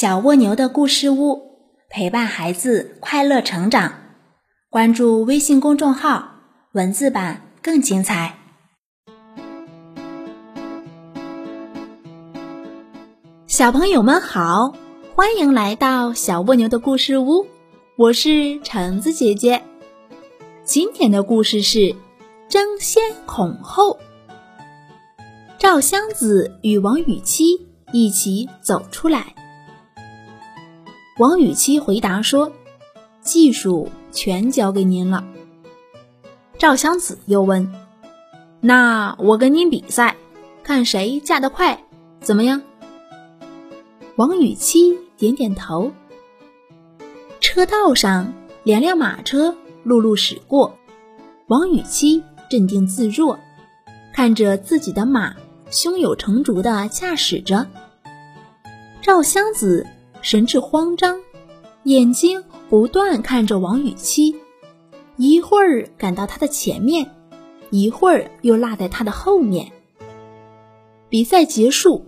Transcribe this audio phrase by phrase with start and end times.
[0.00, 1.58] 小蜗牛的故事屋，
[1.90, 3.92] 陪伴孩子快乐成长。
[4.70, 6.36] 关注微信公众号，
[6.72, 8.38] 文字版更精彩。
[13.46, 14.72] 小朋友们好，
[15.14, 17.46] 欢迎来到小蜗牛的故事屋，
[17.98, 19.62] 我是橙子姐姐。
[20.64, 21.94] 今天的故事是
[22.48, 23.98] 争先恐后。
[25.58, 27.44] 赵襄子与王禹期
[27.92, 29.34] 一起走出来。
[31.20, 32.50] 王禹期回答说
[33.20, 35.22] ：“技术全交给您了。”
[36.56, 37.70] 赵襄子又问
[38.62, 40.16] ：“那我跟您比赛，
[40.62, 41.84] 看谁嫁得快，
[42.22, 42.62] 怎么样？”
[44.16, 45.92] 王禹期点点头。
[47.38, 48.32] 车道上，
[48.62, 50.78] 两辆马车陆路驶过，
[51.48, 53.38] 王禹期镇定自若，
[54.14, 55.34] 看着自己的马
[55.70, 57.66] 胸有成竹地驾驶着。
[59.02, 59.86] 赵襄子。
[60.22, 61.18] 神志慌张，
[61.84, 64.36] 眼睛不断看着王雨期，
[65.16, 67.10] 一会儿赶到他的前面，
[67.70, 69.70] 一会儿又落在他的后面。
[71.08, 72.04] 比赛结束，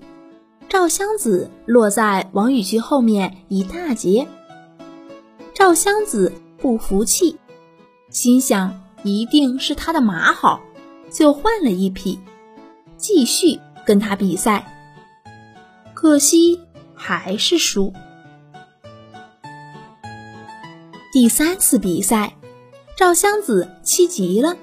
[0.69, 4.27] 赵襄子落在王雨期后面一大截。
[5.55, 7.37] 赵襄子不服气，
[8.11, 10.61] 心想一定是他的马好，
[11.11, 12.19] 就换了一匹，
[12.97, 14.65] 继续跟他比赛。
[15.95, 16.61] 可惜。
[17.05, 17.93] 还是输。
[21.13, 22.37] 第三次比赛，
[22.97, 24.57] 赵襄子气急了，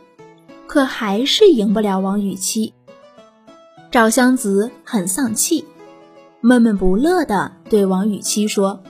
[0.66, 2.74] 可还是赢不了王禹期。
[3.92, 5.66] 赵襄子很丧气，
[6.40, 8.82] 闷闷不乐地对王禹期说：“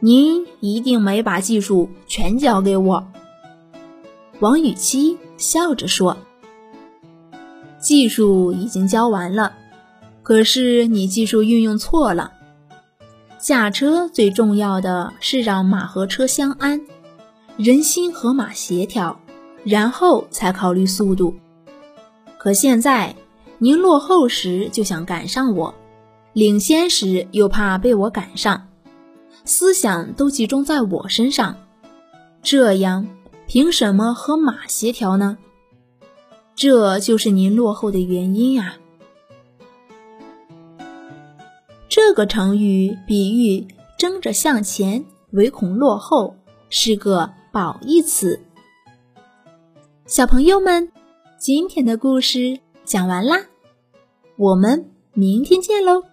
[0.00, 3.06] 您一定没把技术全交给我。”
[4.40, 6.16] 王禹期笑着说
[7.78, 9.52] ：“技术已经教完了，
[10.24, 12.32] 可是你技术运用错了。”
[13.40, 16.78] 驾车最重要的是让马和车相安，
[17.56, 19.18] 人心和马协调，
[19.64, 21.34] 然后才考虑速度。
[22.38, 23.14] 可现在
[23.58, 25.74] 您落后时就想赶上我，
[26.34, 28.68] 领先时又怕被我赶上，
[29.46, 31.56] 思想都集中在我身上，
[32.42, 33.06] 这样
[33.46, 35.38] 凭什么和马协调呢？
[36.54, 38.76] 这就是您落后的原因啊！
[41.90, 43.66] 这个成语比喻
[43.98, 46.36] 争着向前，唯恐落后，
[46.68, 48.40] 是个褒义词。
[50.06, 50.88] 小朋友们，
[51.36, 53.44] 今天的故事讲完啦，
[54.36, 56.04] 我们明天见喽。